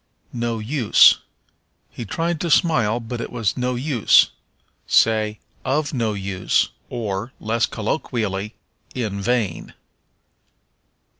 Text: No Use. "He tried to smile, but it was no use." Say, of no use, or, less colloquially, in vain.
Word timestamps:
No 0.33 0.57
Use. 0.57 1.19
"He 1.91 2.05
tried 2.05 2.41
to 2.41 2.49
smile, 2.49 2.99
but 2.99 3.21
it 3.21 3.31
was 3.31 3.55
no 3.55 3.75
use." 3.75 4.31
Say, 4.87 5.37
of 5.63 5.93
no 5.93 6.13
use, 6.13 6.69
or, 6.89 7.33
less 7.39 7.67
colloquially, 7.67 8.55
in 8.95 9.21
vain. 9.21 9.75